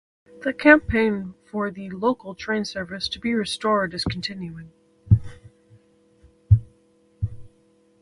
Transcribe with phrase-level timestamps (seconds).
[0.43, 4.71] The campaign for the local train service to be restored is continuing.